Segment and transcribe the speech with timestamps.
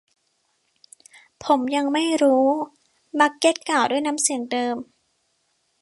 [1.43, 2.47] ผมยังไม่รู้
[3.19, 4.75] บัคเค็ตกล่าวด้วยน้ำเสียงเดิม